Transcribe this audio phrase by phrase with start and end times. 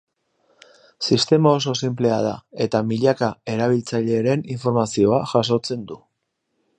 [1.07, 2.33] Sistema oso sinplea da
[2.65, 6.01] eta milaka erabiltzaileren informazioa jasotzen du.